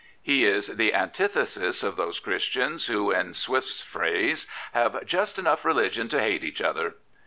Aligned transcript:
He 0.19 0.45
is 0.45 0.65
the 0.65 0.95
antithesis 0.95 1.83
of 1.83 1.95
those 1.95 2.19
Christians 2.19 2.87
who, 2.87 3.11
in 3.11 3.35
Swift's 3.35 3.81
phrase, 3.83 4.47
have" 4.73 5.05
just 5.05 5.37
enough 5.37 5.63
religion 5.63 6.07
to 6.07 6.19
hate 6.19 6.43
each 6.43 6.59
other." 6.63 6.95